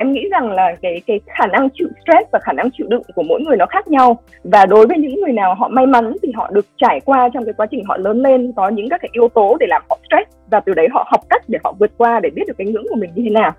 [0.00, 3.02] em nghĩ rằng là cái cái khả năng chịu stress và khả năng chịu đựng
[3.14, 6.16] của mỗi người nó khác nhau và đối với những người nào họ may mắn
[6.22, 9.00] thì họ được trải qua trong cái quá trình họ lớn lên có những các
[9.02, 11.74] cái yếu tố để làm họ stress và từ đấy họ học cách để họ
[11.78, 13.52] vượt qua để biết được cái ngưỡng của mình như thế nào.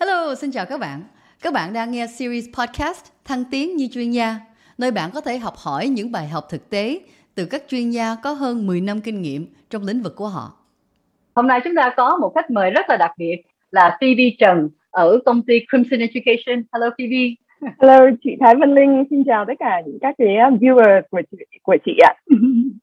[0.00, 1.02] Hello, xin chào các bạn.
[1.42, 4.36] Các bạn đang nghe series podcast Thăng tiến như chuyên gia,
[4.78, 6.98] nơi bạn có thể học hỏi những bài học thực tế
[7.34, 10.63] từ các chuyên gia có hơn 10 năm kinh nghiệm trong lĩnh vực của họ.
[11.34, 13.36] Hôm nay chúng ta có một khách mời rất là đặc biệt
[13.70, 16.64] là Phoebe Trần ở công ty Crimson Education.
[16.72, 17.34] Hello Phoebe.
[17.80, 21.22] Hello chị Thái Văn Linh, xin chào tất cả những các cái uh, viewer của
[21.30, 22.14] chị, của chị ạ.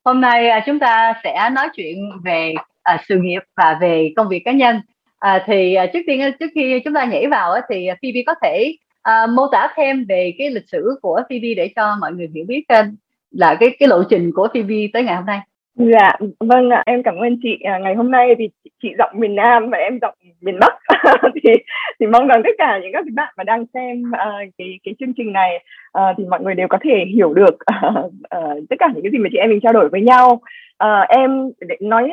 [0.06, 2.54] Hôm nay uh, chúng ta sẽ nói chuyện về
[2.95, 4.81] uh, sự nghiệp và về công việc cá nhân.
[5.20, 8.36] À, thì uh, trước tiên trước khi chúng ta nhảy vào uh, thì Phoebe có
[8.44, 8.76] thể
[9.09, 12.45] uh, mô tả thêm về cái lịch sử của Phoebe để cho mọi người hiểu
[12.48, 12.86] biết uh,
[13.31, 15.40] là cái cái lộ trình của Phoebe tới ngày hôm nay.
[15.75, 17.59] Dạ, vâng ạ, em cảm ơn chị.
[17.63, 20.73] À, ngày hôm nay thì chị, chị giọng miền Nam và em giọng miền Bắc
[21.44, 21.53] thì
[21.99, 25.13] thì mong rằng tất cả những các bạn mà đang xem uh, cái cái chương
[25.17, 25.63] trình này
[25.97, 27.55] uh, thì mọi người đều có thể hiểu được
[27.88, 30.41] uh, uh, tất cả những cái gì mà chị em mình trao đổi với nhau.
[30.83, 32.11] Uh, em để nói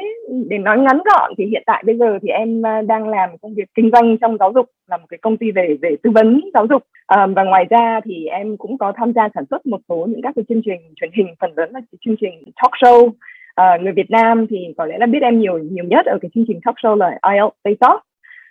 [0.49, 3.69] để nói ngắn gọn thì hiện tại bây giờ thì em đang làm công việc
[3.75, 6.67] kinh doanh trong giáo dục là một cái công ty về về tư vấn giáo
[6.67, 10.07] dục uh, và ngoài ra thì em cũng có tham gia sản xuất một số
[10.11, 13.11] những các cái chương trình truyền hình phần lớn là chương trình talk show
[13.61, 16.31] uh, người Việt Nam thì có lẽ là biết em nhiều nhiều nhất ở cái
[16.35, 18.03] chương trình talk show là IELTS Face Talk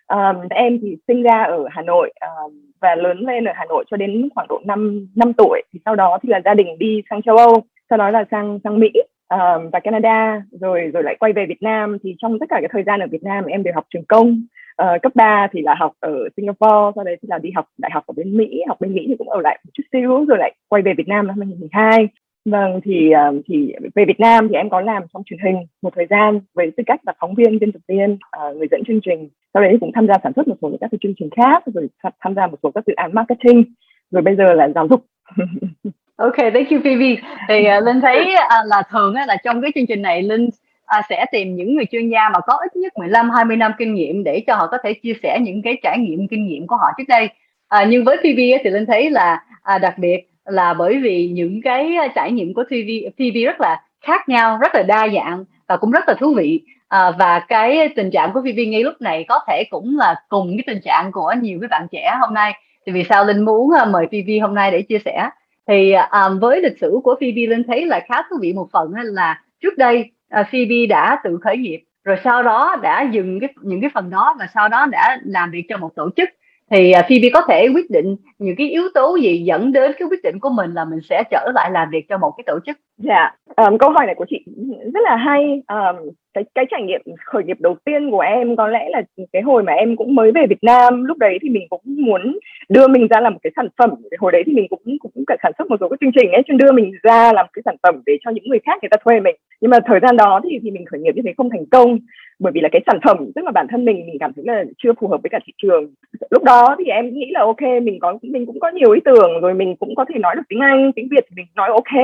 [0.08, 3.86] um, em thì sinh ra ở Hà Nội um, và lớn lên ở Hà Nội
[3.92, 5.62] cho đến khoảng độ 5 năm tuổi.
[5.74, 8.60] Thì sau đó thì là gia đình đi sang châu Âu sau đó là sang
[8.64, 8.90] sang Mỹ
[9.30, 11.98] um, và Canada rồi rồi lại quay về Việt Nam.
[12.04, 14.42] Thì trong tất cả cái thời gian ở Việt Nam em đều học trường công
[14.84, 17.92] uh, cấp 3 thì là học ở Singapore sau đấy thì là đi học đại
[17.94, 20.38] học ở bên Mỹ học bên Mỹ thì cũng ở lại một chút xíu rồi
[20.38, 22.08] lại quay về Việt Nam năm 2012
[22.52, 25.94] Vâng thì ờ, thì về Việt Nam thì em có làm trong truyền hình một
[25.96, 29.00] thời gian với tư cách là phóng viên, biên tập viên, ờ, người dẫn chương
[29.06, 29.30] trình.
[29.54, 31.88] Sau đấy cũng tham gia sản xuất một số các cái chương trình khác rồi
[32.20, 33.64] tham gia một số các dự án marketing
[34.12, 35.06] rồi bây giờ là giáo dục.
[36.16, 37.16] ok, thank you Phoebe.
[37.50, 40.50] Thì uh, Linh thấy uh, là thường uh, là trong cái chương trình này Linh
[40.86, 43.94] à, sẽ tìm những người chuyên gia mà có ít nhất 15 20 năm kinh
[43.94, 46.76] nghiệm để cho họ có thể chia sẻ những cái trải nghiệm kinh nghiệm của
[46.76, 47.30] họ trước đây.
[47.68, 51.62] À, nhưng với Phoebe thì Linh thấy là à, đặc biệt là bởi vì những
[51.62, 55.78] cái trải nghiệm của TV TV rất là khác nhau rất là đa dạng và
[55.78, 56.62] cũng rất là thú vị.
[56.88, 60.58] À, và cái tình trạng của Phoebe ngay lúc này có thể cũng là cùng
[60.58, 62.54] cái tình trạng của nhiều cái bạn trẻ hôm nay.
[62.86, 65.30] Thì vì sao Linh muốn mời Phoebe hôm nay để chia sẻ?
[65.68, 68.68] Thì à, à với lịch sử của Phoebe Linh thấy là khá thú vị một
[68.72, 73.02] phần là trước đây à, uh, Phoebe đã tự khởi nghiệp rồi sau đó đã
[73.02, 76.10] dừng cái những cái phần đó và sau đó đã làm việc cho một tổ
[76.16, 76.30] chức
[76.72, 80.08] thì à, Phoebe có thể quyết định những cái yếu tố gì dẫn đến cái
[80.10, 82.60] quyết định của mình là mình sẽ trở lại làm việc cho một cái tổ
[82.66, 82.78] chức.
[82.98, 83.36] Dạ.
[83.56, 84.46] Um, câu hỏi này của chị
[84.94, 85.62] rất là hay.
[85.68, 89.02] Um, cái cái trải nghiệm khởi nghiệp đầu tiên của em có lẽ là
[89.34, 92.40] cái hồi mà em cũng mới về Việt Nam lúc đấy thì mình cũng muốn
[92.70, 93.90] đưa mình ra làm một cái sản phẩm.
[94.20, 96.42] Hồi đấy thì mình cũng cũng cả sản xuất một số các chương trình ấy
[96.48, 98.98] chuyên đưa mình ra làm cái sản phẩm để cho những người khác người ta
[99.06, 99.36] thuê mình.
[99.62, 102.00] Nhưng mà thời gian đó thì thì mình khởi nghiệp như thế không thành công
[102.40, 104.64] bởi vì là cái sản phẩm tức là bản thân mình mình cảm thấy là
[104.78, 105.94] chưa phù hợp với cả thị trường.
[106.30, 109.42] Lúc đó thì em nghĩ là ok mình có mình cũng có nhiều ý tưởng
[109.42, 112.04] rồi mình cũng có thể nói được tiếng anh tiếng việt mình nói ok.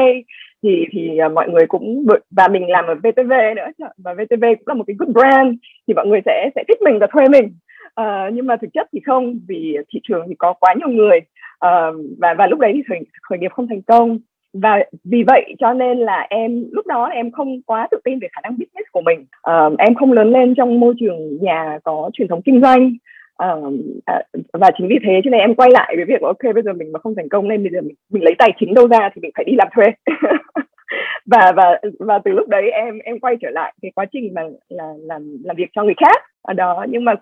[0.63, 4.67] Thì thì à, mọi người cũng và mình làm ở VTV nữa và VTV cũng
[4.67, 5.55] là một cái good brand
[5.87, 7.55] thì mọi người sẽ sẽ thích mình và thuê mình.
[8.01, 11.19] Uh, nhưng mà thực chất thì không vì thị trường thì có quá nhiều người.
[11.65, 14.19] Uh, và và lúc đấy thì khởi, khởi nghiệp không thành công
[14.53, 18.27] và vì vậy cho nên là em lúc đó em không quá tự tin về
[18.31, 19.25] khả năng business của mình.
[19.49, 22.95] Uh, em không lớn lên trong môi trường nhà có truyền thống kinh doanh.
[23.43, 23.73] Uh,
[24.53, 26.91] và chính vì thế cho nên em quay lại với việc ok bây giờ mình
[26.91, 29.21] mà không thành công nên bây giờ mình, mình lấy tài chính đâu ra thì
[29.21, 29.85] mình phải đi làm thuê.
[31.25, 34.41] và và và từ lúc đấy em em quay trở lại cái quá trình mà
[34.69, 36.85] là làm làm việc cho người khác ở đó.
[36.89, 37.13] Nhưng mà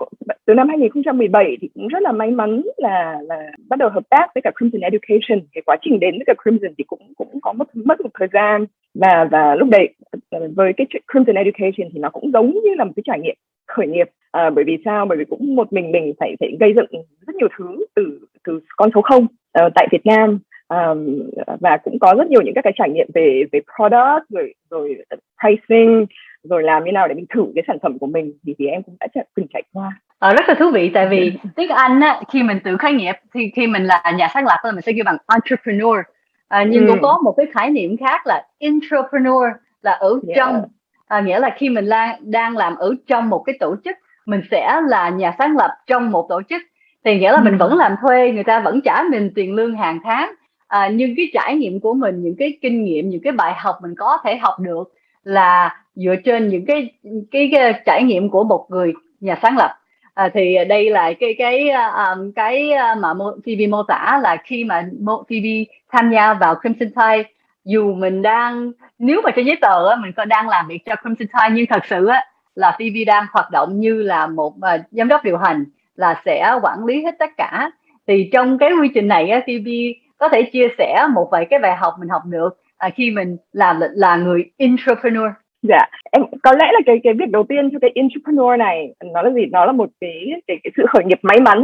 [0.46, 4.28] từ năm 2017 thì cũng rất là may mắn là là bắt đầu hợp tác
[4.36, 5.48] với cả Crimson Education.
[5.54, 8.28] Cái quá trình đến với cả Crimson thì cũng cũng có mất mất một thời
[8.34, 8.66] gian.
[8.94, 9.90] Và và lúc đấy
[10.30, 13.36] ờ, với cái Crimson Education thì nó cũng giống như là một cái trải nghiệm
[13.68, 14.10] khởi nghiệp.
[14.32, 15.06] À, bởi vì sao?
[15.06, 18.60] Bởi vì cũng một mình mình phải phải gây dựng rất nhiều thứ từ từ
[18.78, 20.40] con số không uh, tại Việt Nam
[20.72, 21.30] um,
[21.60, 24.98] và cũng có rất nhiều những các cái trải nghiệm về về product rồi rồi
[25.42, 26.06] pricing
[26.44, 28.84] rồi làm như nào để mình thử cái sản phẩm của mình thì thì em
[28.84, 32.22] cũng đã từng trải qua ờ, rất là thú vị tại vì tiếng Anh á,
[32.32, 34.92] khi mình tự khởi nghiệp thì khi mình là nhà sáng lập thì mình sẽ
[34.94, 36.00] kêu bằng entrepreneur
[36.48, 36.92] à, nhưng ừ.
[36.92, 39.44] cũng có một cái khái niệm khác là entrepreneur
[39.82, 40.38] là ở yeah.
[40.38, 40.62] trong
[41.08, 44.42] à, nghĩa là khi mình la, đang làm ở trong một cái tổ chức mình
[44.52, 46.62] sẽ là nhà sáng lập trong một tổ chức
[47.06, 47.44] thì nghĩa là ừ.
[47.44, 50.32] mình vẫn làm thuê người ta vẫn trả mình tiền lương hàng tháng
[50.72, 53.78] à, nhưng cái trải nghiệm của mình những cái kinh nghiệm những cái bài học
[53.82, 56.90] mình có thể học được là dựa trên những cái
[57.32, 59.72] cái, cái trải nghiệm của một người nhà sáng lập.
[60.14, 63.14] À, thì đây là cái cái um, cái mà
[63.44, 64.90] TV mô tả là khi mà
[65.28, 65.46] TV
[65.92, 67.30] tham gia vào Crimson Tide
[67.66, 70.96] dù mình đang nếu mà trên giấy tờ á, mình còn đang làm việc cho
[70.96, 72.24] Crimson Tide nhưng thật sự á,
[72.56, 75.66] là TV đang hoạt động như là một uh, giám đốc điều hành
[75.96, 77.72] là sẽ quản lý hết tất cả.
[78.08, 81.60] Thì trong cái quy trình này á, Phoebe có thể chia sẻ một vài cái
[81.60, 85.30] bài học mình học được à, khi mình làm là, là người entrepreneur.
[85.62, 85.86] Dạ.
[86.12, 89.32] Em có lẽ là cái cái việc đầu tiên cho cái entrepreneur này nó là
[89.32, 89.46] gì?
[89.52, 91.64] Nó là một cái cái, cái sự khởi nghiệp may mắn.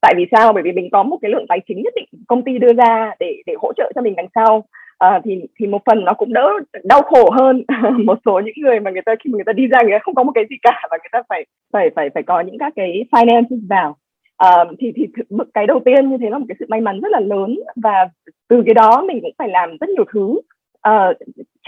[0.00, 0.52] Tại vì sao?
[0.52, 3.12] Bởi vì mình có một cái lượng tài chính nhất định công ty đưa ra
[3.20, 4.64] để để hỗ trợ cho mình đằng sau.
[4.98, 6.50] À, thì thì một phần nó cũng đỡ
[6.84, 7.64] đau khổ hơn
[8.04, 9.98] một số những người mà người ta khi mà người ta đi ra người ta
[10.02, 12.58] không có một cái gì cả và người ta phải phải phải phải có những
[12.58, 13.96] các cái finances vào
[14.44, 15.06] uh, thì thì
[15.54, 18.08] cái đầu tiên như thế là một cái sự may mắn rất là lớn và
[18.48, 20.40] từ cái đó mình cũng phải làm rất nhiều thứ.
[20.88, 21.16] Uh,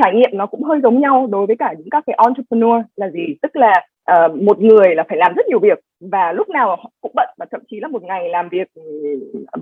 [0.02, 3.10] trải nghiệm nó cũng hơi giống nhau đối với cả những các cái entrepreneur là
[3.10, 3.34] gì?
[3.42, 7.12] Tức là uh, một người là phải làm rất nhiều việc và lúc nào cũng
[7.14, 8.68] bận và thậm chí là một ngày làm việc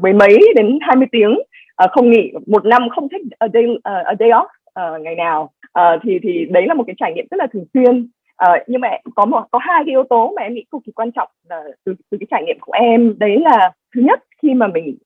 [0.02, 1.38] mười mấy đến 20 tiếng
[1.84, 4.46] uh, không nghỉ một năm không thích a day uh, a day off
[4.78, 5.50] uh, ngày nào.
[5.78, 8.10] Uh, thì thì đấy là một cái trải nghiệm rất là thường xuyên
[8.44, 10.92] uh, nhưng mà có một có hai cái yếu tố mà em nghĩ cực kỳ
[10.92, 13.18] quan trọng là từ từ cái trải nghiệm của em.
[13.18, 14.98] Đấy là thứ nhất khi mà mình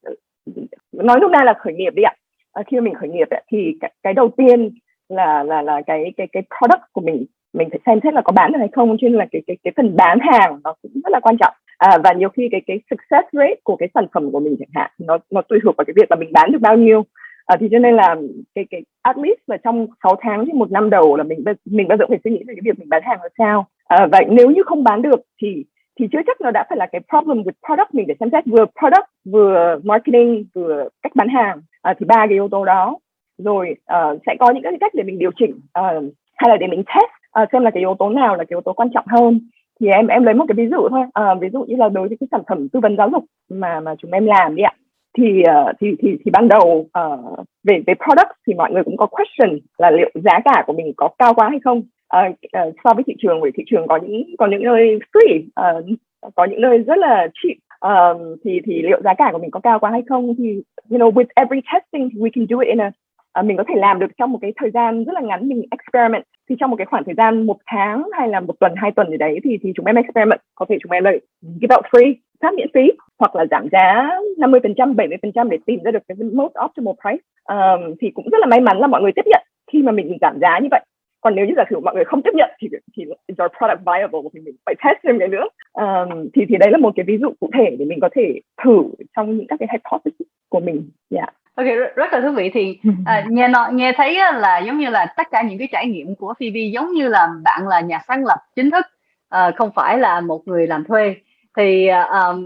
[0.93, 2.15] nói lúc nay là khởi nghiệp đi ạ.
[2.53, 4.71] À, khi mà mình khởi nghiệp ấy, thì cái, cái đầu tiên
[5.09, 8.33] là là là cái cái cái product của mình mình phải xem xét là có
[8.33, 10.93] bán được hay không cho nên là cái cái cái phần bán hàng nó cũng
[11.05, 11.55] rất là quan trọng.
[11.79, 14.69] À, và nhiều khi cái cái success rate của cái sản phẩm của mình chẳng
[14.75, 17.05] hạn nó nó tùy thuộc vào cái việc là mình bán được bao nhiêu
[17.47, 18.17] à, thì cho nên là
[18.55, 21.89] cái cái at least là trong 6 tháng đến một năm đầu là mình mình
[21.89, 23.67] bao giờ phải suy nghĩ về cái việc mình bán hàng là sao.
[23.85, 25.65] À, và nếu như không bán được thì
[25.99, 28.47] thì chưa chắc nó đã phải là cái problem with product mình để xem xét.
[28.47, 31.61] Vừa product vừa marketing vừa cách bán hàng.
[31.83, 32.99] À, thì ba cái yếu tố đó.
[33.39, 36.05] Rồi uh, sẽ có những cái cách để mình điều chỉnh uh,
[36.37, 38.61] hay là để mình test uh, xem là cái yếu tố nào là cái yếu
[38.61, 39.41] tố quan trọng hơn.
[39.81, 41.01] Thì em em lấy một cái ví dụ thôi.
[41.01, 43.81] Uh, ví dụ như là đối với cái sản phẩm tư vấn giáo dục mà
[43.81, 44.73] mà chúng em làm đi ạ
[45.19, 48.97] thì ờ, thì thì thì ban đầu uh, về về product thì mọi người cũng
[48.97, 51.79] có question là liệu giá cả của mình có cao quá hay không.
[52.17, 52.35] Uh,
[52.69, 55.99] uh, so với thị trường bởi thị trường có những có những nơi free uh,
[56.35, 57.57] có những nơi rất là cheap.
[57.81, 60.99] Um, thì thì liệu giá cả của mình có cao quá hay không thì you
[60.99, 62.91] know with every testing we can do it in a
[63.41, 65.63] uh, mình có thể làm được trong một cái thời gian rất là ngắn mình
[65.71, 66.25] experiment.
[66.49, 69.11] Thì trong một cái khoảng thời gian một tháng hay là một tuần hai tuần
[69.11, 71.21] gì đấy thì thì chúng em experiment có thể chúng em lại
[71.61, 75.33] give out free phát miễn phí hoặc là giảm giá 50 phần trăm 70 phần
[75.33, 77.25] trăm để tìm ra được cái most optimal price.
[77.45, 79.43] Um, thì cũng rất là may mắn là mọi người tiếp nhận
[79.73, 80.81] khi mà mình giảm giá như vậy.
[81.21, 83.81] Còn nếu như giả sử mọi người không tiếp nhận thì thì is our product
[83.87, 85.47] viable thì mình phải test thêm cái nữa.
[85.73, 88.41] Um, thì thì đấy là một cái ví dụ cụ thể để mình có thể
[88.65, 88.83] thử
[89.17, 90.91] trong những các cái hypothesis của mình.
[91.11, 91.35] Yeah.
[91.55, 91.67] Ok
[91.97, 92.51] rất là thú vị.
[92.55, 95.87] Thì à, nghe nó nghe thấy là giống như là tất cả những cái trải
[95.87, 98.87] nghiệm của Phoebe giống như là bạn là nhà sáng lập chính thức
[99.29, 101.17] à, không phải là một người làm thuê.
[101.57, 102.45] Thì um,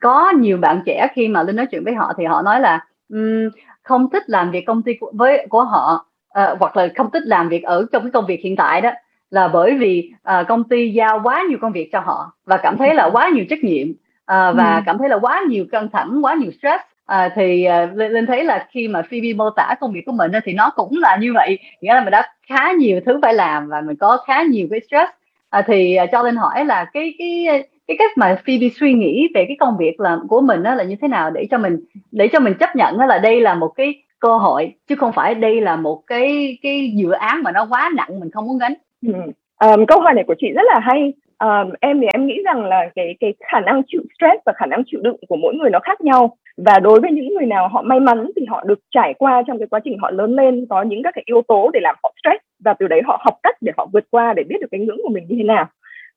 [0.00, 2.84] có nhiều bạn trẻ khi mà linh nói chuyện với họ thì họ nói là
[3.08, 3.48] um,
[3.82, 6.06] không thích làm việc công ty của, với của họ
[6.40, 8.90] uh, hoặc là không thích làm việc ở trong cái công việc hiện tại đó
[9.30, 12.76] là bởi vì uh, công ty giao quá nhiều công việc cho họ và cảm
[12.76, 14.82] thấy là quá nhiều trách nhiệm uh, và ừ.
[14.86, 18.44] cảm thấy là quá nhiều căng thẳng quá nhiều stress à, thì uh, linh thấy
[18.44, 21.32] là khi mà Phoebe mô tả công việc của mình thì nó cũng là như
[21.34, 24.66] vậy nghĩa là mình đã khá nhiều thứ phải làm và mình có khá nhiều
[24.70, 25.10] cái stress
[25.50, 27.46] à, thì uh, cho linh hỏi là cái cái
[27.88, 30.84] cái cách mà Phoebe suy nghĩ về cái công việc là của mình đó là
[30.84, 31.80] như thế nào để cho mình
[32.12, 35.12] để cho mình chấp nhận đó là đây là một cái cơ hội chứ không
[35.12, 38.58] phải đây là một cái cái dự án mà nó quá nặng mình không muốn
[38.58, 38.74] gánh.
[39.06, 39.12] Ừ.
[39.60, 41.12] Um, câu hỏi này của chị rất là hay.
[41.44, 44.66] Um, em thì em nghĩ rằng là cái cái khả năng chịu stress và khả
[44.66, 46.36] năng chịu đựng của mỗi người nó khác nhau.
[46.56, 49.58] Và đối với những người nào họ may mắn thì họ được trải qua trong
[49.58, 52.12] cái quá trình họ lớn lên có những các cái yếu tố để làm họ
[52.20, 54.80] stress và từ đấy họ học cách để họ vượt qua để biết được cái
[54.80, 55.66] ngưỡng của mình như thế nào.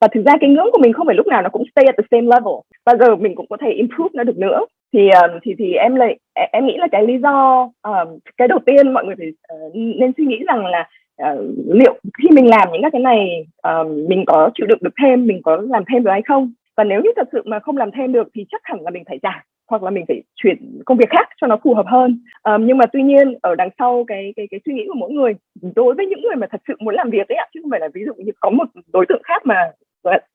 [0.01, 1.95] Và thực ra cái ngưỡng của mình không phải lúc nào nó cũng stay at
[1.97, 2.53] the same level.
[2.85, 5.95] Bao giờ mình cũng có thể improve nó được nữa thì um, thì thì em
[5.95, 6.19] lại
[6.51, 10.11] em nghĩ là cái lý do um, cái đầu tiên mọi người phải uh, nên
[10.17, 10.89] suy nghĩ rằng là
[11.23, 14.93] uh, liệu khi mình làm những các cái này um, mình có chịu đựng được
[15.01, 16.51] thêm mình có làm thêm được hay không?
[16.77, 19.03] Và nếu như thật sự mà không làm thêm được thì chắc hẳn là mình
[19.07, 22.23] phải giảm hoặc là mình phải chuyển công việc khác cho nó phù hợp hơn.
[22.43, 25.11] Um, nhưng mà tuy nhiên ở đằng sau cái cái cái suy nghĩ của mỗi
[25.11, 25.33] người
[25.75, 27.79] đối với những người mà thật sự muốn làm việc ấy ạ chứ không phải
[27.79, 29.55] là ví dụ như có một đối tượng khác mà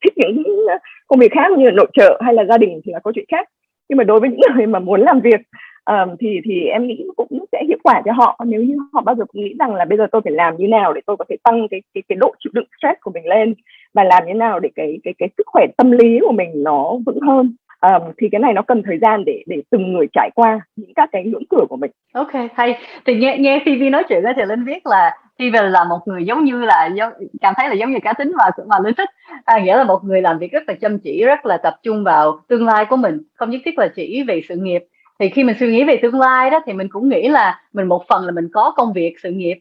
[0.05, 2.93] thích những ờ, công việc khác như là nội trợ hay là gia đình thì
[2.93, 3.49] là câu chuyện khác
[3.89, 5.41] nhưng mà đối với những người mà muốn làm việc
[5.85, 9.15] um, thì thì em nghĩ cũng sẽ hiệu quả cho họ nếu như họ bao
[9.15, 11.25] giờ cũng nghĩ rằng là bây giờ tôi phải làm như nào để tôi có
[11.29, 13.55] thể tăng cái cái cái độ chịu đựng stress của mình lên
[13.95, 16.93] và làm như nào để cái cái cái sức khỏe tâm lý của mình nó
[17.07, 20.31] vững hơn um, thì cái này nó cần thời gian để để từng người trải
[20.35, 21.91] qua những các cái ngưỡng cửa của mình.
[22.13, 25.85] Ok hay thì nghe nghe Phoebe nói chuyện đó thì linh biết là Phi là
[25.85, 28.77] một người giống như là giống, cảm thấy là giống như cá tính mà mà
[28.85, 29.09] linh thích.
[29.45, 32.05] À, nghĩa là một người làm việc rất là chăm chỉ rất là tập trung
[32.05, 34.85] vào tương lai của mình không nhất thiết là chỉ về sự nghiệp.
[35.19, 37.89] Thì khi mình suy nghĩ về tương lai đó thì mình cũng nghĩ là mình
[37.89, 39.59] một phần là mình có công việc sự nghiệp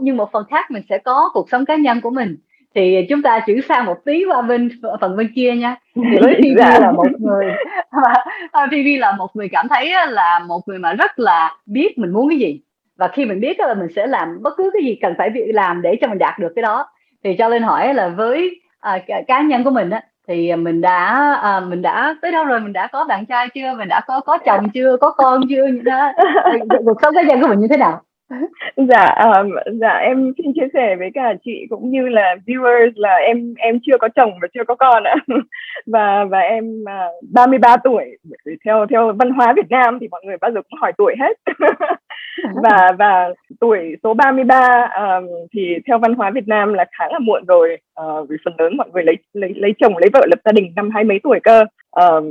[0.00, 2.36] nhưng một phần khác mình sẽ có cuộc sống cá nhân của mình.
[2.74, 4.68] Thì chúng ta chuyển sang một tí qua bên
[5.00, 5.76] phần bên kia nha.
[5.94, 6.78] Thì với Phoebe dạ.
[6.80, 7.46] là một người
[7.92, 12.10] mà Phoebe là một người cảm thấy là một người mà rất là biết mình
[12.10, 12.60] muốn cái gì
[13.00, 15.82] và khi mình biết là mình sẽ làm bất cứ cái gì cần phải làm
[15.82, 16.86] để cho mình đạt được cái đó.
[17.24, 21.34] Thì cho lên hỏi là với à, cá nhân của mình á thì mình đã
[21.42, 22.60] à, mình đã tới đâu rồi?
[22.60, 23.74] Mình đã có bạn trai chưa?
[23.78, 24.96] Mình đã có có chồng chưa?
[24.96, 25.70] Có con chưa?
[25.70, 26.12] Đó.
[26.84, 28.02] Cuộc sống cá nhân của mình như thế nào?
[28.76, 33.16] Dạ um, dạ em xin chia sẻ với cả chị cũng như là viewers là
[33.16, 35.14] em em chưa có chồng và chưa có con ạ.
[35.86, 38.04] Và và em uh, 33 tuổi.
[38.64, 41.32] Theo theo văn hóa Việt Nam thì mọi người bao giờ cũng hỏi tuổi hết
[42.62, 43.28] và và
[43.60, 47.78] tuổi số 33 um, thì theo văn hóa Việt Nam là khá là muộn rồi.
[48.00, 50.72] Uh, vì phần lớn mọi người lấy lấy lấy chồng lấy vợ lập gia đình
[50.76, 51.64] năm hai mấy tuổi cơ.
[51.90, 52.24] Um,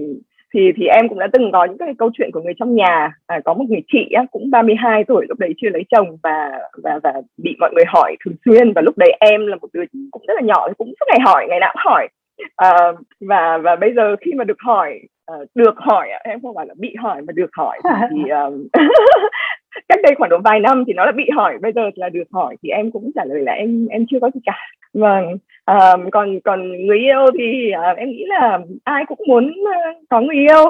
[0.54, 3.12] thì thì em cũng đã từng có những cái câu chuyện của người trong nhà.
[3.28, 6.60] À, có một người chị á, cũng 32 tuổi lúc đấy chưa lấy chồng và
[6.84, 8.74] và và bị mọi người hỏi thường xuyên.
[8.74, 11.46] Và lúc đấy em là một đứa cũng rất là nhỏ cũng suốt ngày hỏi
[11.50, 12.08] ngày nào cũng hỏi.
[12.56, 12.70] À,
[13.22, 15.00] và và bây giờ khi mà được hỏi
[15.32, 17.80] uh, được hỏi em không phải là bị hỏi mà được hỏi.
[17.84, 18.68] Thì um,
[19.90, 22.24] cách đây khoảng độ vài năm thì nó là bị hỏi bây giờ là được
[22.32, 24.56] hỏi thì em cũng trả lời là em em chưa có gì cả
[24.94, 29.98] vâng um, còn còn người yêu thì uh, em nghĩ là ai cũng muốn uh,
[30.10, 30.64] có người yêu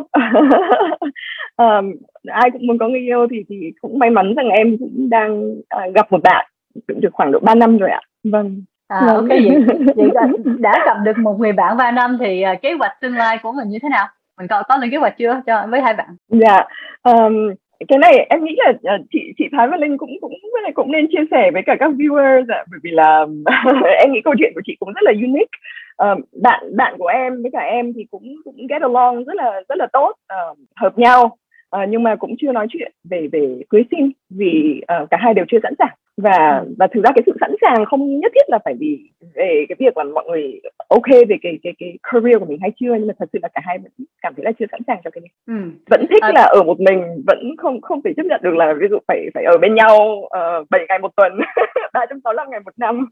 [1.58, 1.94] um,
[2.28, 5.51] ai cũng muốn có người yêu thì thì cũng may mắn rằng em cũng đang
[5.51, 6.46] uh, gặp một bạn
[6.88, 9.16] cũng được khoảng độ 3 năm rồi ạ vâng À, vâng.
[9.16, 9.63] ok vậy,
[9.96, 10.28] vậy đã,
[10.60, 13.51] đã gặp được một người bạn 3 năm thì uh, kế hoạch tương lai của
[13.51, 14.08] mình như thế nào?
[14.38, 16.08] Mình có có lên kế hoạch chưa cho với hai bạn?
[16.28, 16.68] Dạ,
[17.04, 17.54] um,
[17.88, 20.33] cái này em nghĩ là ờ, chị chị Thái và Linh cũng cũng
[20.74, 23.25] cũng nên chia sẻ với cả các viewers ạ, bởi vì là
[24.00, 25.59] em nghĩ câu chuyện của chị cũng rất là unique.
[26.03, 29.62] Uh, bạn bạn của em với cả em thì cũng cũng get along rất là
[29.69, 31.38] rất là tốt, uh, hợp nhau.
[31.75, 35.33] Uh, nhưng mà cũng chưa nói chuyện về về cưới xin vì uh, cả hai
[35.33, 38.47] đều chưa sẵn sàng và và thực ra cái sự sẵn sàng không nhất thiết
[38.47, 42.39] là phải vì về cái việc là mọi người ok về cái cái cái career
[42.39, 44.51] của mình hay chưa nhưng mà thật sự là cả hai vẫn cảm thấy là
[44.59, 45.71] chưa sẵn sàng cho cái này ừ.
[45.89, 46.31] vẫn thích à.
[46.35, 49.25] là ở một mình vẫn không không thể chấp nhận được là ví dụ phải
[49.33, 51.39] phải ở bên nhau uh, 7 ngày một tuần
[51.93, 53.09] 365 ngày một năm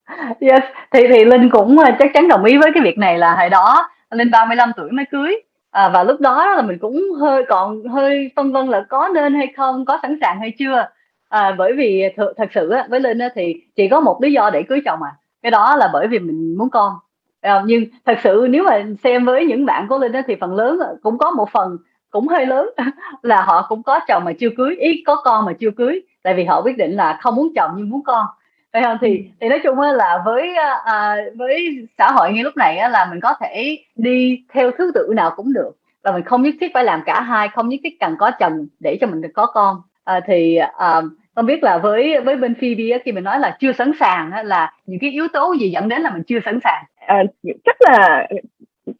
[0.40, 0.62] yes
[0.92, 3.50] thì thì linh cũng ờ, chắc chắn đồng ý với cái việc này là hồi
[3.50, 5.36] đó linh 35 tuổi mới cưới
[5.70, 9.34] à, và lúc đó là mình cũng hơi còn hơi phân vân là có nên
[9.34, 10.88] hay không có sẵn sàng hay chưa
[11.28, 14.32] à, bởi vì th- thật sự á, với linh á, thì chỉ có một lý
[14.32, 15.12] do để cưới chồng à.
[15.42, 16.92] Cái đó là bởi vì mình muốn con.
[17.40, 20.54] À, nhưng thật sự nếu mà xem với những bạn của linh á, thì phần
[20.54, 21.76] lớn cũng có một phần
[22.10, 22.68] cũng hơi lớn
[23.22, 26.00] là họ cũng có chồng mà chưa cưới ý có con mà chưa cưới.
[26.22, 28.26] Tại vì họ quyết định là không muốn chồng nhưng muốn con.
[28.72, 28.98] Phải không?
[29.00, 29.22] Thì ừ.
[29.40, 30.54] thì nói chung là với
[30.84, 34.92] à, với xã hội như lúc này á, là mình có thể đi theo thứ
[34.94, 35.72] tự nào cũng được.
[36.02, 38.66] Và mình không nhất thiết phải làm cả hai không nhất thiết cần có chồng
[38.80, 41.02] để cho mình được có con à, thì à,
[41.34, 44.30] không biết là với với bên Phoebe á, khi mình nói là chưa sẵn sàng
[44.30, 46.84] á, là những cái yếu tố gì dẫn đến là mình chưa sẵn sàng?
[46.96, 47.22] À,
[47.64, 48.28] chắc là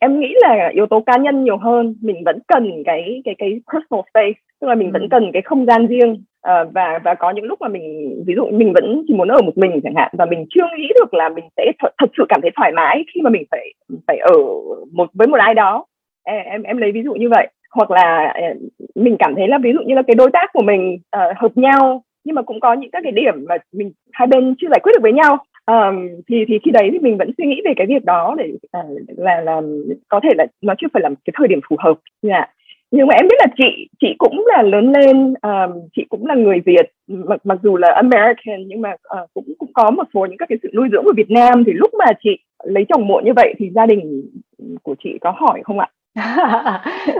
[0.00, 1.94] em nghĩ là yếu tố cá nhân nhiều hơn.
[2.00, 4.92] Mình vẫn cần cái cái cái personal space tức là mình ừ.
[4.92, 6.24] vẫn cần cái không gian riêng.
[6.48, 9.42] Uh, và và có những lúc mà mình ví dụ mình vẫn chỉ muốn ở
[9.42, 12.24] một mình chẳng hạn và mình chưa nghĩ được là mình sẽ th- thật sự
[12.28, 13.74] cảm thấy thoải mái khi mà mình phải
[14.06, 14.34] phải ở
[14.92, 15.84] một với một ai đó.
[16.24, 18.42] Em em lấy ví dụ như vậy hoặc là ờ,
[18.94, 21.52] mình cảm thấy là ví dụ như là cái đối tác của mình uh, hợp
[21.54, 24.80] nhau nhưng mà cũng có những các cái điểm mà mình hai bên chưa giải
[24.82, 27.72] quyết được với nhau um, thì thì khi đấy thì mình vẫn suy nghĩ về
[27.76, 29.60] cái việc đó để uh, là là
[30.08, 31.94] có thể là nó chưa phải là cái thời điểm phù hợp
[32.28, 32.50] yeah.
[32.90, 36.34] Nhưng mà em biết là chị chị cũng là lớn lên um, chị cũng là
[36.34, 40.26] người Việt mặc mặc dù là American nhưng mà uh, cũng cũng có một số
[40.26, 43.06] những các cái sự nuôi dưỡng của Việt Nam thì lúc mà chị lấy chồng
[43.06, 44.30] muộn như vậy thì gia đình
[44.82, 45.88] của chị có hỏi không ạ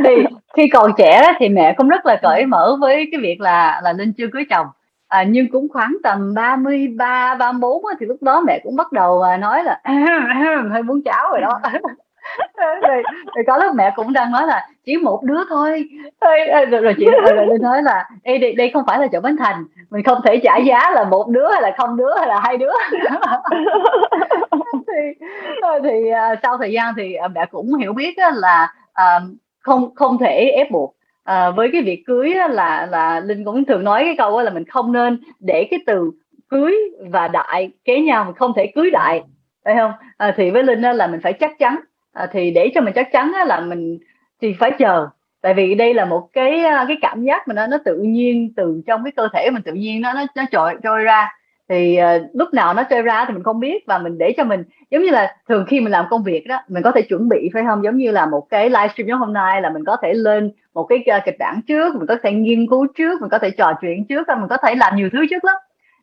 [0.05, 0.25] thì
[0.57, 3.93] khi còn trẻ thì mẹ cũng rất là cởi mở với cái việc là là
[3.93, 4.67] linh chưa cưới chồng.
[5.09, 9.37] À, nhưng cũng khoảng tầm 33 34 thì lúc đó mẹ cũng bắt đầu à,
[9.37, 9.81] nói là
[10.73, 11.61] hơi muốn cháu rồi đó.
[12.57, 13.03] Rồi,
[13.35, 15.89] rồi có lúc mẹ cũng đang nói là chỉ một đứa thôi.
[16.21, 19.37] Rồi, rồi chị rồi, rồi nói là Ê, đây, đây không phải là chợ bánh
[19.37, 19.65] thành.
[19.91, 22.57] Mình không thể trả giá là một đứa hay là không đứa hay là hai
[22.57, 22.73] đứa.
[24.73, 25.27] Thì
[25.85, 29.21] thì uh, sau thời gian thì mẹ cũng hiểu biết là À,
[29.61, 30.97] không không thể ép buộc.
[31.25, 34.51] À, với cái việc cưới á, là là linh cũng thường nói cái câu là
[34.51, 36.11] mình không nên để cái từ
[36.49, 36.75] cưới
[37.11, 39.23] và đại kế nhau mình không thể cưới đại
[39.65, 39.93] phải không?
[40.17, 41.81] À, thì với linh á, là mình phải chắc chắn.
[42.13, 43.99] À, thì để cho mình chắc chắn á, là mình
[44.43, 45.09] thì phải chờ.
[45.43, 48.53] Tại vì đây là một cái à, cái cảm giác mà nó nó tự nhiên
[48.57, 51.29] từ trong cái cơ thể mình tự nhiên nó nó nó trôi trôi ra
[51.69, 54.45] thì uh, lúc nào nó chơi ra thì mình không biết và mình để cho
[54.45, 57.29] mình giống như là thường khi mình làm công việc đó mình có thể chuẩn
[57.29, 57.85] bị phải không?
[57.85, 60.85] Giống như là một cái livestream giống hôm nay là mình có thể lên một
[60.85, 63.73] cái uh, kịch bản trước mình có thể nghiên cứu trước mình có thể trò
[63.81, 65.57] chuyện trước mình có thể làm nhiều thứ trước lắm.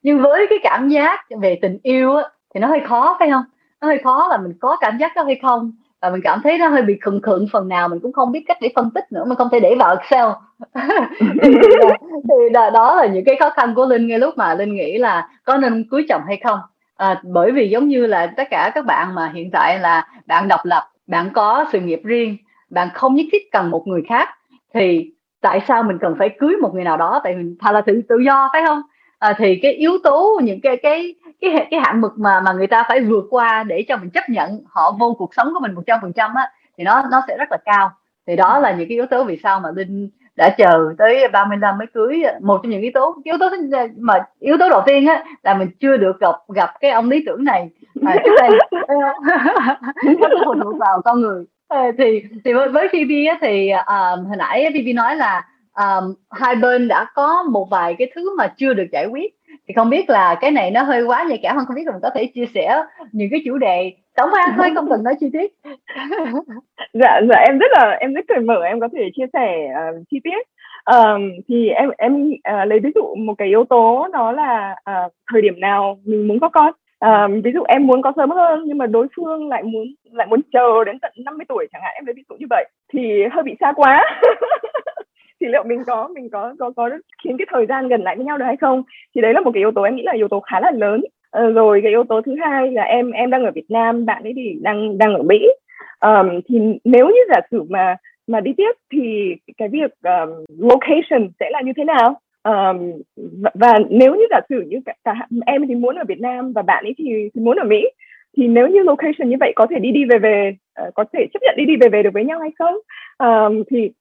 [0.04, 3.44] Nhưng với cái cảm giác về tình yêu á, thì nó hơi khó phải không?
[3.82, 5.72] Nó hơi khó là mình có cảm giác đó hay không?
[6.06, 8.44] Và mình cảm thấy nó hơi bị khựng khựng phần nào mình cũng không biết
[8.48, 10.26] cách để phân tích nữa mình không thể để vào Excel.
[12.30, 14.98] Thì, đó, đó là những cái khó khăn của Linh ngay lúc mà Linh nghĩ
[14.98, 16.60] là có nên cưới chồng hay không.
[16.98, 20.48] À, bởi vì giống như là tất cả các bạn mà hiện tại là bạn
[20.48, 22.38] độc lập bạn có sự nghiệp riêng
[22.70, 24.30] bạn không nhất thiết cần một người khác
[24.74, 27.22] thì tại sao mình cần phải cưới một người nào đó?
[27.24, 28.82] Tại mình thật là tự tự do phải không?
[29.20, 32.68] À, thì cái yếu tố những cái cái cái cái hạn mực mà mà người
[32.68, 35.74] ta phải vượt qua để cho mình chấp nhận họ vô cuộc sống của mình
[35.74, 37.92] một trăm phần trăm á thì nó nó sẽ rất là cao.
[38.28, 41.78] Thì đó là những cái yếu tố vì sao mà linh đã chờ tới 35
[41.78, 42.24] mới cưới.
[42.42, 43.50] Một trong những yếu tố yếu tố
[43.98, 47.24] mà yếu tố đầu tiên á là mình chưa được gặp gặp cái ông lý
[47.26, 47.70] tưởng này.
[48.06, 48.50] À, trước đây
[50.20, 51.46] nó phụ thuộc vào con người.
[51.68, 56.16] À, thì thì với, với Phoebe á, thì um, hồi nãy Phoebe nói là um,
[56.32, 59.36] hai bên đã có một vài cái thứ mà chưa được giải quyết
[59.68, 61.92] thì không biết là cái này nó hơi quá nhạy cảm không không biết là
[61.92, 63.92] mình có thể chia sẻ những cái chủ đề.
[64.16, 65.54] Tổng quan thôi không cần nói chi tiết.
[66.94, 70.04] Dạ dạ em rất là em rất cởi mở em có thể chia sẻ uh,
[70.12, 70.48] chi tiết.
[70.86, 75.14] Um, thì em em uh, lấy ví dụ một cái yếu tố đó là uh,
[75.32, 76.74] thời điểm nào mình muốn có con.
[77.00, 80.28] Um, ví dụ em muốn có sớm hơn nhưng mà đối phương lại muốn lại
[80.28, 83.24] muốn chờ đến tận 50 tuổi chẳng hạn em lấy ví dụ như vậy thì
[83.32, 84.04] hơi bị xa quá.
[85.46, 86.90] thì liệu mình có mình có có có
[87.24, 88.84] khiến cái thời gian gần lại với nhau được hay không?
[89.16, 91.02] Thì đấy là một cái yếu tố em nghĩ là yếu tố khá là lớn.
[91.30, 94.24] Ờ, rồi cái yếu tố thứ hai là em em đang ở Việt Nam bạn
[94.24, 95.48] ấy thì đang đang ở Mỹ.
[96.00, 97.96] Um, thì nếu như giả sử mà
[98.28, 102.20] mà đi tiếp thì cái việc um, location sẽ là như thế nào?
[102.44, 102.92] Um,
[103.42, 105.14] và, và nếu như giả sử như cả, cả
[105.46, 107.90] em thì muốn ở Việt Nam và bạn ấy thì, thì muốn ở Mỹ
[108.38, 110.56] thì nếu như location như vậy có thể đi đi về về
[110.88, 112.76] uh, có thể chấp nhận đi đi về về được với nhau hay không?
[113.18, 113.92] Um, thì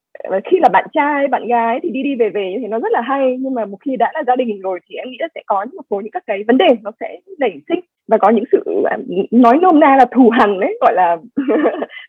[0.44, 3.00] khi là bạn trai bạn gái thì đi đi về về thì nó rất là
[3.00, 3.36] hay.
[3.40, 5.66] Nhưng mà một khi đã là gia đình rồi thì em nghĩ là sẽ có
[5.74, 7.80] một số những các cái vấn đề nó sẽ nảy sinh.
[8.08, 8.96] Và có những sự à,
[9.30, 11.16] nói nôm na là thù hằn đấy gọi là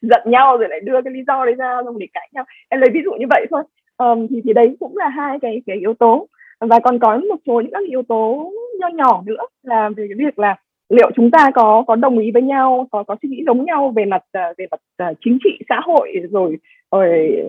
[0.01, 2.43] giận nhau rồi lại đưa cái lý do đấy ra xong để cãi nhau.
[2.69, 3.63] Em lấy ví dụ như vậy thôi.
[3.97, 6.27] Um, thì thì đấy cũng là hai cái cái yếu tố.
[6.59, 10.25] Và còn có một số những các yếu tố nho nhỏ nữa là về cái
[10.25, 10.55] việc là
[10.89, 13.93] liệu chúng ta có có đồng ý với nhau có có suy nghĩ giống nhau
[13.95, 16.57] về mặt à, về mặt à, chính trị xã hội rồi
[16.99, 17.43] rồi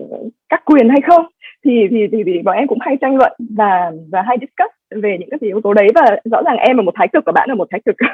[0.49, 1.25] các quyền hay không
[1.65, 5.17] thì thì thì, thì bọn em cũng hay tranh luận và và hay discuss về
[5.19, 7.49] những cái yếu tố đấy và rõ ràng em là một thái cực và bạn
[7.49, 7.95] là một thái cực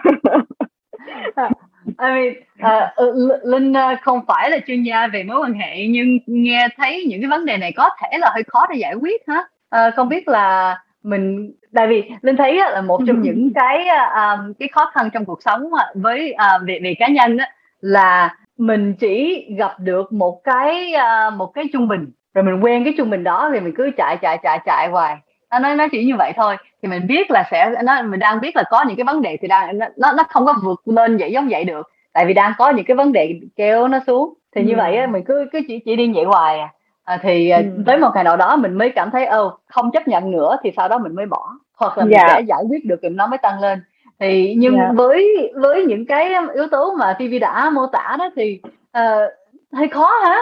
[1.86, 6.20] I mean, uh, Linh uh, không phải là chuyên gia về mối quan hệ nhưng
[6.26, 9.22] nghe thấy những cái vấn đề này có thể là hơi khó để giải quyết
[9.28, 9.44] hả?
[9.76, 14.54] Uh, không biết là mình tại vì linh thấy là một trong những cái um,
[14.60, 17.46] cái khó khăn trong cuộc sống với uh, về về cá nhân đó,
[17.82, 22.84] là mình chỉ gặp được một cái uh, một cái trung bình rồi mình quen
[22.84, 25.18] cái trung bình đó thì mình cứ chạy chạy chạy chạy hoài
[25.52, 28.42] nó nó nó chỉ như vậy thôi thì mình biết là sẽ nó mình đang
[28.42, 31.18] biết là có những cái vấn đề thì đang nó nó không có vượt lên
[31.18, 34.34] vậy giống vậy được tại vì đang có những cái vấn đề kéo nó xuống
[34.56, 34.78] thì như ừ.
[34.78, 36.70] vậy á, mình cứ cứ chỉ chỉ đi vậy hoài à
[37.04, 37.64] à, thì ừ.
[37.86, 40.72] tới một ngày nào đó mình mới cảm thấy ô không chấp nhận nữa thì
[40.78, 42.14] sau đó mình mới bỏ hoặc là mình.
[42.14, 42.28] Dạ.
[42.34, 43.84] sẽ giải quyết được thì nó mới tăng lên
[44.20, 44.88] thì nhưng yeah.
[44.90, 44.94] Dạ.
[44.96, 48.60] với với những cái yếu tố mà TV đã mô tả đó thì
[48.98, 49.32] uh,
[49.74, 50.38] hơi khó hả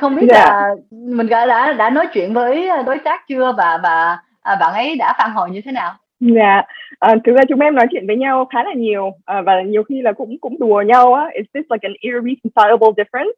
[0.00, 0.46] không biết yeah.
[0.46, 0.54] Dạ.
[0.54, 4.74] là mình đã đã đã nói chuyện với đối tác chưa và và à, bạn
[4.74, 6.62] ấy đã phản hồi như thế nào Dạ,
[6.98, 9.82] à, thực ra chúng em nói chuyện với nhau khá là nhiều à, và nhiều
[9.82, 11.28] khi là cũng cũng đùa nhau á.
[11.32, 13.32] Is this like an irreconcilable difference?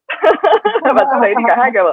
[0.96, 1.84] và sau đấy thì cả hai kiểu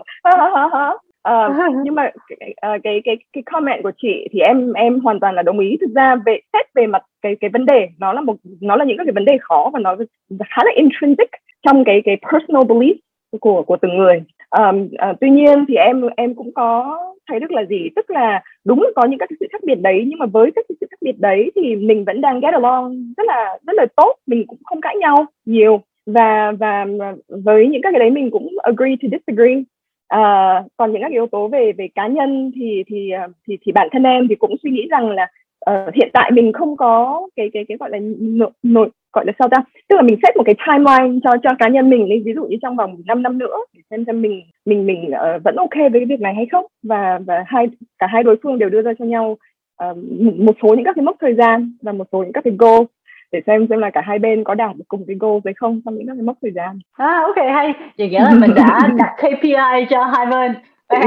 [1.24, 1.50] À,
[1.84, 2.54] nhưng mà cái,
[2.84, 5.78] cái cái cái comment của chị thì em em hoàn toàn là đồng ý.
[5.82, 8.86] Thực ra về xét về mặt cái cái vấn đề nó là một nó là
[8.86, 9.96] những cái vấn đề khó và nó
[10.40, 11.30] khá là intrinsic
[11.68, 12.96] trong cái cái personal belief
[13.40, 14.24] của của từng người.
[14.60, 16.98] Um, uh, tuy nhiên thì em em cũng có
[17.30, 20.20] thấy được là gì tức là đúng có những các sự khác biệt đấy nhưng
[20.20, 23.58] mà với các sự khác biệt đấy thì mình vẫn đang get along rất là
[23.68, 26.86] rất là tốt mình cũng không cãi nhau nhiều và và
[27.28, 29.64] với những các cái đấy mình cũng agree to disagree
[30.10, 30.20] à,
[30.78, 33.88] còn những các yếu tố về về cá nhân thì thì ờ, thì thì bản
[33.92, 35.28] thân em thì cũng suy nghĩ rằng là
[35.70, 39.34] uh, hiện tại mình không có cái cái cái gọi là nội, nội gọi là
[39.40, 39.58] sao ta?
[39.88, 42.58] Tức là mình set một cái timeline cho cho cá nhân mình ví dụ như
[42.62, 46.00] trong vòng 5 năm nữa để xem xem mình mình mình uh, vẫn ok với
[46.00, 46.66] cái việc này hay không?
[46.84, 47.68] Và và hai
[48.00, 49.38] cả hai đối phương đều đưa ra cho nhau
[49.92, 49.98] uh,
[50.38, 52.84] một số những các cái mốc thời gian và một số những các cái goal
[53.32, 55.82] để xem xem là cả hai bên có đạt được cùng cái goal hay không.
[55.86, 56.80] Trong những cái mốc thời gian.
[56.94, 60.56] À ok hay, vậy nghĩa là mình đã đặt KPI cho hai bên.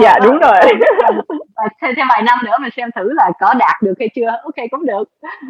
[0.02, 0.56] Dạ đúng rồi.
[1.18, 4.28] uh, thêm, thêm vài năm nữa mình xem thử là có đạt được hay chưa.
[4.42, 5.08] Ok cũng được.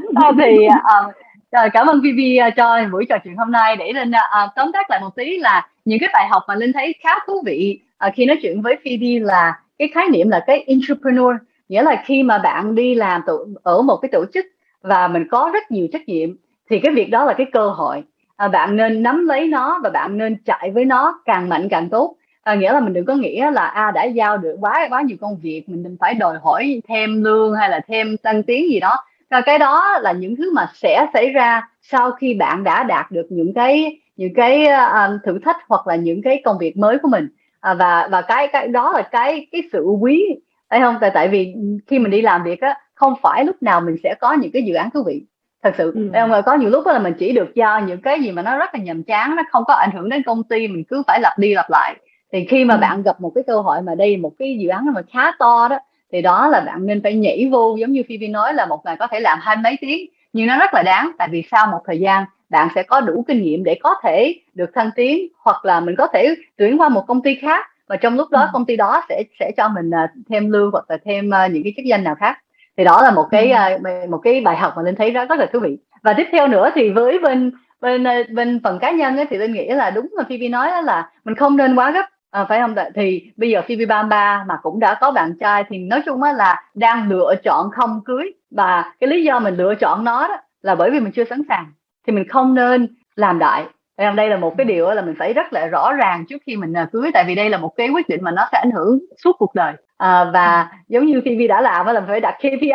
[0.09, 1.15] Uh, thì uh,
[1.53, 3.77] rồi, cảm ơn Vivi uh, cho buổi trò chuyện hôm nay.
[3.77, 6.73] Để Linh uh, tóm tắt lại một tí là những cái bài học mà Linh
[6.73, 10.45] thấy khá thú vị uh, khi nói chuyện với Phoebe là cái khái niệm là
[10.47, 11.37] cái entrepreneur.
[11.69, 14.47] Nghĩa là khi mà bạn đi làm tổ, ở một cái tổ chức
[14.83, 16.37] và mình có rất nhiều trách nhiệm
[16.73, 18.03] thì cái việc đó là cái cơ hội
[18.37, 21.89] à, bạn nên nắm lấy nó và bạn nên chạy với nó càng mạnh càng
[21.89, 22.17] tốt.
[22.43, 25.03] À, nghĩa là mình đừng có nghĩ là a à, đã giao được quá quá
[25.03, 28.71] nhiều công việc mình đừng phải đòi hỏi thêm lương hay là thêm tăng tiến
[28.71, 28.97] gì đó.
[29.31, 33.11] Và cái đó là những thứ mà sẽ xảy ra sau khi bạn đã đạt
[33.11, 36.99] được những cái những cái uh, thử thách hoặc là những cái công việc mới
[36.99, 37.29] của mình.
[37.61, 40.27] À, và và cái cái đó là cái cái sự quý
[40.71, 40.97] phải không?
[41.01, 41.55] Tại tại vì
[41.87, 44.63] khi mình đi làm việc á không phải lúc nào mình sẽ có những cái
[44.63, 45.23] dự án thú vị
[45.63, 46.11] thật sự ừ.
[46.13, 48.75] không có nhiều lúc là mình chỉ được giao những cái gì mà nó rất
[48.75, 51.39] là nhàm chán nó không có ảnh hưởng đến công ty mình cứ phải lặp
[51.39, 51.97] đi lặp lại
[52.33, 52.79] thì khi mà ừ.
[52.79, 55.69] bạn gặp một cái cơ hội mà đây một cái dự án mà khá to
[55.71, 55.79] đó
[56.13, 58.97] thì đó là bạn nên phải nhảy vô giống như Phi nói là một ngày
[58.97, 61.81] có thể làm hai mấy tiếng nhưng nó rất là đáng tại vì sau một
[61.87, 65.65] thời gian bạn sẽ có đủ kinh nghiệm để có thể được thăng tiến hoặc
[65.65, 68.49] là mình có thể tuyển qua một công ty khác và trong lúc đó ừ.
[68.53, 71.63] công ty đó sẽ sẽ cho mình uh, thêm lương hoặc là thêm uh, những
[71.63, 72.39] cái chức danh nào khác
[72.77, 75.39] thì đó là một cái uh, một cái bài học mà linh thấy rất rất
[75.39, 75.79] là thú vị.
[76.03, 78.05] Và tiếp theo nữa thì với bên bên
[78.35, 81.35] bên phần cá nhân ấy, thì linh nghĩ là đúng là Phoebe nói là mình
[81.35, 82.75] không nên quá gấp à, phải không?
[82.95, 86.33] Thì bây giờ Phoebe 33 mà cũng đã có bạn trai thì nói chung á
[86.33, 88.33] là đang lựa chọn không cưới.
[88.51, 91.43] Và cái lý do mình lựa chọn nó đó là bởi vì mình chưa sẵn
[91.49, 91.73] sàng.
[92.07, 93.65] Thì mình không nên làm đại
[94.03, 96.57] Em đây là một cái điều là mình phải rất là rõ ràng trước khi
[96.57, 98.71] mình à, cưới tại vì đây là một cái quyết định mà nó sẽ ảnh
[98.71, 99.73] hưởng suốt cuộc đời.
[99.97, 102.61] À, và giống như khi Vi đã làm là phải đặt KPI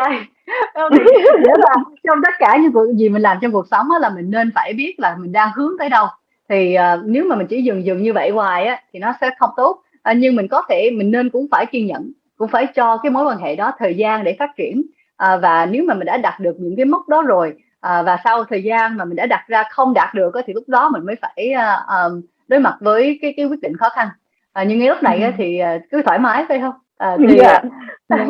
[1.40, 1.76] nghĩa là
[2.08, 4.96] trong tất cả những gì mình làm trong cuộc sống là mình nên phải biết
[4.98, 6.06] là mình đang hướng tới đâu.
[6.50, 9.30] Thì uh, nếu mà mình chỉ dừng dừng như vậy hoài á thì nó sẽ
[9.40, 9.82] không tốt.
[10.04, 13.10] À, nhưng mình có thể mình nên cũng phải kiên nhẫn cũng phải cho cái
[13.10, 14.82] mối quan hệ đó thời gian để phát triển.
[15.18, 17.54] À, và nếu mà mình đã đạt được những cái mốc đó rồi
[17.88, 20.64] à, và sau thời gian mà mình đã đặt ra không đạt được thì lúc
[20.68, 21.54] đó mình mới phải
[21.88, 24.08] um, đối mặt với cái cái quyết định khó khăn
[24.54, 25.32] à, nhưng ngay lúc này ừ.
[25.38, 27.64] thì cứ thoải mái thôi không à, thì yeah.
[28.10, 28.26] Dạ.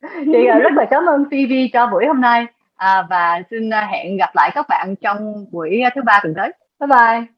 [0.26, 4.30] thì rất là cảm ơn Phoebe cho buổi hôm nay à, và xin hẹn gặp
[4.34, 7.37] lại các bạn trong buổi thứ ba tuần tới bye bye